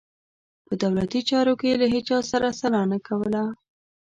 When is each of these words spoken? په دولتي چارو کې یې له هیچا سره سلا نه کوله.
په 0.65 0.73
دولتي 0.83 1.19
چارو 1.29 1.53
کې 1.59 1.67
یې 1.71 1.75
له 1.81 1.87
هیچا 1.93 2.17
سره 2.31 2.47
سلا 2.59 2.81
نه 2.91 2.99
کوله. 3.07 3.43